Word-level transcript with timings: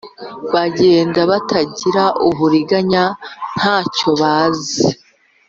bagenda 0.53 1.19
batagira 1.31 2.03
uburiganya, 2.27 3.03
nta 3.57 3.77
cyo 3.95 4.09
bazi. 4.19 4.85